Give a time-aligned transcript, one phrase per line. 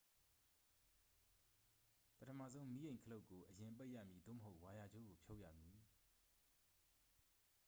[2.17, 5.77] ပထမဆုံး မီးအိမ် ခလုတ်ကို အရင်ပိတ်ရမည် သို့မဟုတ် ဝါယာကြိုးကို ဖြုတ်ရမည်